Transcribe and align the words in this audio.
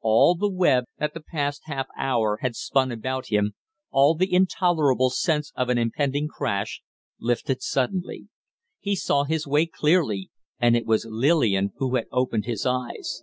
All 0.00 0.34
the 0.34 0.50
web 0.50 0.86
that 0.98 1.14
the 1.14 1.20
past 1.20 1.62
half 1.66 1.86
hour 1.96 2.38
had 2.42 2.56
spun 2.56 2.90
about 2.90 3.28
him, 3.28 3.52
all 3.92 4.16
the 4.16 4.34
intolerable 4.34 5.08
sense 5.08 5.52
of 5.54 5.68
an 5.68 5.78
impending 5.78 6.26
crash, 6.26 6.82
lifted 7.20 7.62
suddenly. 7.62 8.26
He 8.80 8.96
saw 8.96 9.22
his 9.22 9.46
way 9.46 9.66
clearly 9.66 10.30
and 10.58 10.76
it 10.76 10.84
was 10.84 11.06
Lillian 11.08 11.74
who 11.76 11.94
had 11.94 12.06
opened 12.10 12.44
his 12.44 12.66
eyes. 12.66 13.22